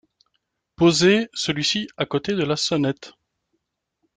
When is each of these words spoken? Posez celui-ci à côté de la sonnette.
Posez 0.77 1.27
celui-ci 1.35 1.87
à 1.95 2.07
côté 2.07 2.33
de 2.33 2.41
la 2.41 2.55
sonnette. 2.55 3.13